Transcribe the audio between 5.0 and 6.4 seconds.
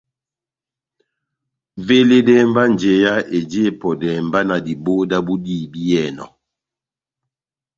dábu dihibiyɛnɔ.